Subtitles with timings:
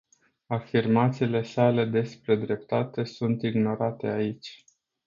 [0.49, 4.63] Afirmațiile sale despre dreptate sunt ignorate aici.